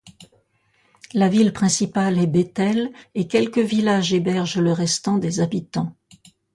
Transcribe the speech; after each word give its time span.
La 1.13 1.29
ville 1.29 1.53
principale 1.53 2.17
est 2.17 2.25
Bethel 2.25 2.91
et 3.13 3.27
quelques 3.27 3.59
villages 3.59 4.13
hébergent 4.13 4.57
le 4.57 4.71
restant 4.71 5.19
des 5.19 5.41
habitants. 5.41 5.95